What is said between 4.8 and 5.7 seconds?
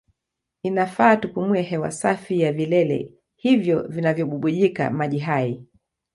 maji hai.